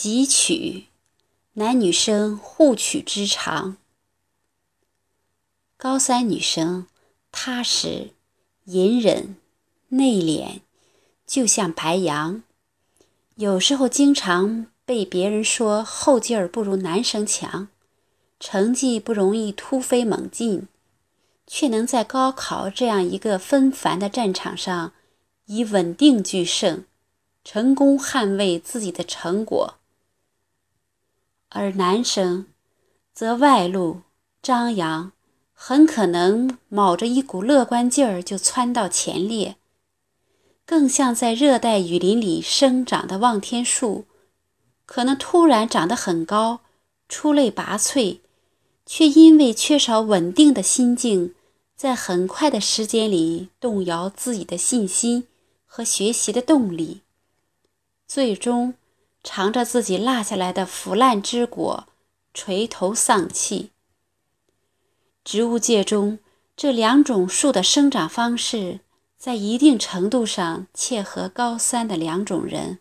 [0.00, 0.84] 汲取，
[1.54, 3.78] 男女生互取之长。
[5.76, 6.86] 高三女生
[7.32, 8.10] 踏实、
[8.66, 9.34] 隐忍、
[9.88, 10.60] 内敛，
[11.26, 12.44] 就像白羊。
[13.34, 17.66] 有时候经常被别人说后劲儿不如男生强，
[18.38, 20.68] 成绩不容易突飞猛进，
[21.44, 24.92] 却能在高考这样一个纷繁的战场上
[25.46, 26.84] 以稳定取胜，
[27.42, 29.74] 成功捍卫自己的成果。
[31.50, 32.46] 而男生
[33.12, 34.02] 则外露
[34.42, 35.12] 张扬，
[35.52, 39.56] 很可能卯着一股乐观劲儿就窜到前列。
[40.64, 44.04] 更像在热带雨林里生长的望天树，
[44.84, 46.60] 可能突然长得很高，
[47.08, 48.18] 出类拔萃，
[48.84, 51.34] 却因为缺少稳定的心境，
[51.74, 55.26] 在很快的时间里动摇自己的信心
[55.64, 57.00] 和学习的动力，
[58.06, 58.74] 最终
[59.22, 61.86] 尝着自己落下来的腐烂之果，
[62.34, 63.70] 垂头丧气。
[65.24, 66.18] 植物界中
[66.56, 68.80] 这两种树的生长方式。
[69.18, 72.78] 在一定程度上切合高三的两种人，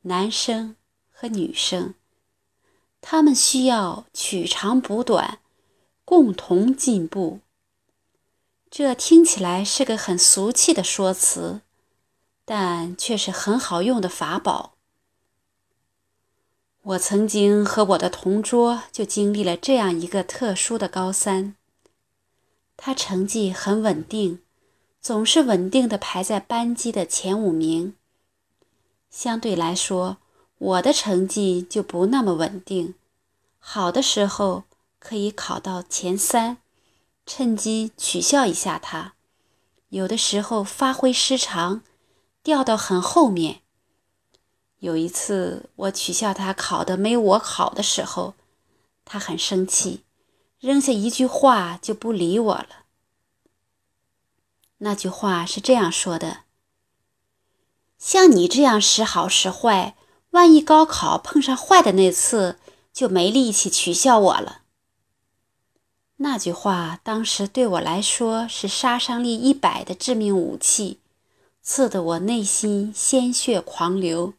[0.00, 0.74] 男生
[1.12, 1.94] 和女生，
[3.00, 5.38] 他们需要取长补短，
[6.04, 7.38] 共同进步。
[8.68, 11.60] 这听起来是个很俗气的说辞，
[12.44, 14.71] 但却是很好用的法宝。
[16.82, 21.54] 我曾经和我的同桌就经历了这样一个特殊的高三，
[22.76, 24.40] 他成绩很稳定。
[25.00, 27.94] 总是稳定的排在班级的前五名。
[29.10, 30.18] 相对来说，
[30.58, 32.94] 我的成绩就不那么稳定。
[33.58, 34.62] 好的时候
[35.00, 36.58] 可以考到前三，
[37.26, 39.14] 趁机取笑一下他；
[39.88, 41.82] 有的时候发挥失常，
[42.44, 43.61] 掉到很后面。
[44.82, 48.34] 有一次我取笑他考的没我好的时候，
[49.04, 50.02] 他很生气，
[50.58, 52.86] 扔下一句话就不理我了。
[54.78, 56.38] 那句话是这样说的
[57.96, 59.94] ：“像你这样时好时坏，
[60.30, 62.56] 万一高考碰上坏的那次，
[62.92, 64.62] 就没力气取笑我了。”
[66.18, 70.98] 那句话当时对我来说是杀伤力一百的致命武器，
[71.62, 74.34] 刺得我内心鲜血狂流。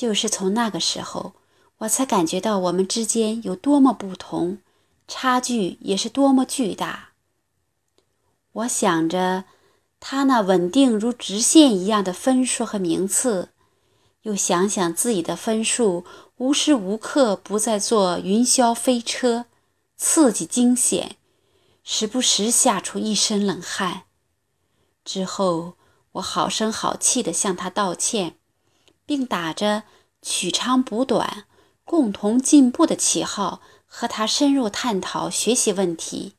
[0.00, 1.34] 就是从那个时候，
[1.80, 4.56] 我才感觉到我们之间有多么不同，
[5.06, 7.10] 差距也是多么巨大。
[8.52, 9.44] 我想着
[10.00, 13.50] 他那稳定如直线一样的分数和名次，
[14.22, 16.06] 又想想自己的分数
[16.38, 19.44] 无时无刻不在做云霄飞车，
[19.98, 21.16] 刺激惊险，
[21.84, 24.04] 时不时吓出一身冷汗。
[25.04, 25.74] 之后，
[26.12, 28.36] 我好声好气地向他道歉，
[29.10, 29.82] 并打着
[30.22, 31.44] 取长补短、
[31.84, 36.34] 共同进步的旗号，和他深入探讨学习问题。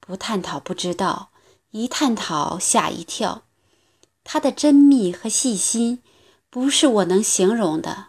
[0.00, 1.30] 不探讨不知道，
[1.70, 3.44] 一探讨吓一跳。
[4.24, 6.02] 他的缜密和细心，
[6.50, 8.08] 不是我能形容的。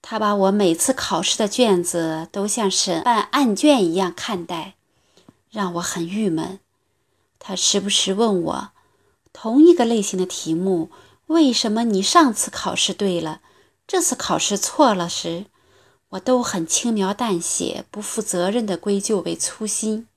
[0.00, 4.76] 他把我每次考试的卷子都像审办案卷一样看待，
[5.50, 6.60] 让我很郁闷。
[7.38, 8.70] 他时不时问我，
[9.34, 10.90] 同一个类型的题目，
[11.30, 13.40] 为什么你上次考试对了，
[13.86, 15.44] 这次考试错了时，
[16.08, 20.08] 我都很轻描淡写、不负责任地归咎为粗心。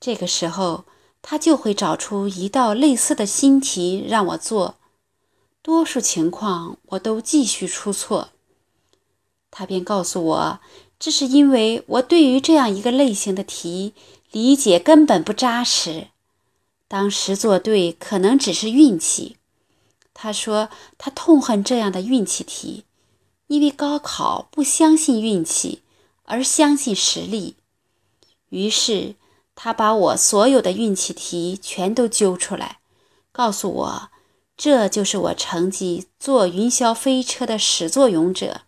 [0.00, 0.84] 这个时候，
[1.22, 4.78] 他就会找出一道类似的新题让我做，
[5.62, 8.30] 多数情况我都继续出错。
[9.52, 10.60] 他便告诉我，
[10.98, 13.94] 这是因为我对于这样一个类型的题
[14.32, 16.08] 理解根本不扎实，
[16.88, 19.36] 当时做对可能只是运气。
[20.20, 22.84] 他说他痛恨这样的运气题，
[23.46, 25.80] 因为高考不相信运气，
[26.24, 27.56] 而相信实力。
[28.50, 29.14] 于是。
[29.62, 32.78] 他把我所有的运气题全都揪出来，
[33.30, 34.10] 告诉我，
[34.56, 38.62] 这就是我成绩坐云霄飞车的始作俑者。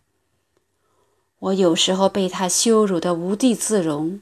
[1.38, 4.20] 我有时候被他羞辱的无地自容，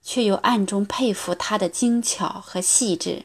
[0.00, 3.24] 却又暗中佩服他的精巧和细致。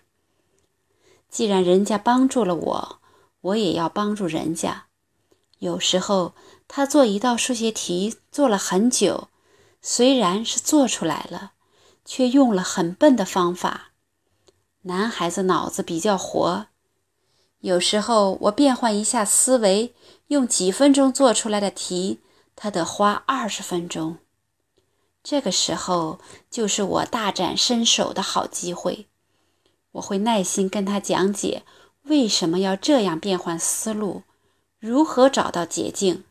[1.29, 2.96] 既然人家帮助了我，
[3.47, 4.85] 我也要帮助人家。
[5.59, 6.33] 有时候
[6.67, 9.27] 他做一道数学题做了很久，
[9.81, 11.51] 虽然是做出来了。
[12.09, 13.91] 却用了很笨的方法。
[14.83, 16.67] 男孩子脑子比较活，
[17.59, 19.93] 有时候我变换一下思维，
[20.27, 22.21] 用几分钟做出来的题，
[22.55, 24.19] 他得花二十分钟。
[25.21, 29.07] 这个时候就是我大展身手的好机会。
[29.91, 31.63] 我会耐心跟他讲解
[32.07, 34.23] 为什么要这样变换思路，
[34.79, 36.23] 如何找到捷径。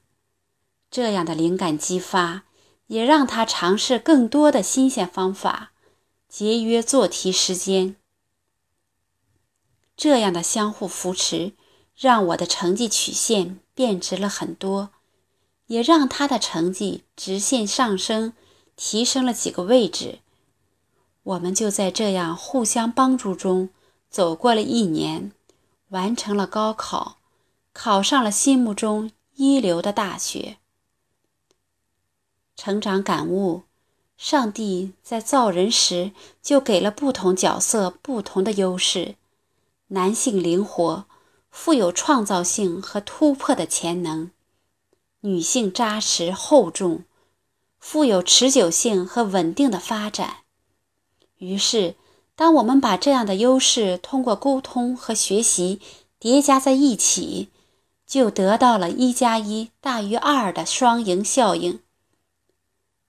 [0.90, 2.44] 这样的灵感激发，
[2.86, 5.72] 也让他尝试更多的新鲜方法，
[6.28, 7.96] 节约做题时间。
[9.96, 11.52] 这样的相互扶持，
[11.96, 14.90] 让我的成绩曲线变直了很多，
[15.66, 18.32] 也让他的成绩直线上升，
[18.76, 20.20] 提升了几个位置。
[21.22, 23.70] 我们就在这样互相帮助中
[24.08, 25.32] 走过了一年，
[25.88, 27.18] 完成了高考，
[27.72, 30.58] 考上了心目中一流的大学。
[32.56, 33.62] 成长感悟：
[34.16, 36.12] 上帝在造人时
[36.42, 39.16] 就给了不同角色不同的优势。
[39.88, 41.04] 男性灵活，
[41.50, 44.30] 富有创造性和突破的潜能；
[45.20, 47.04] 女性扎实厚重，
[47.78, 50.38] 富有持久性和稳定的发展。
[51.38, 51.94] 于是，
[52.36, 55.80] 当我们把这样的优势通过沟通和学习
[56.18, 57.48] 叠加在一起，
[58.06, 61.80] 就得到了一加一大于二的双赢效应。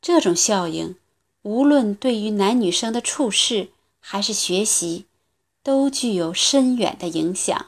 [0.01, 0.95] 这种效应，
[1.41, 3.69] 无论对于男女生的处事
[3.99, 5.05] 还是学习，
[5.61, 7.67] 都具有深远的影响。